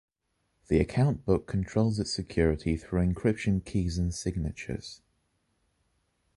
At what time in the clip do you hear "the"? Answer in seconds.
0.67-0.79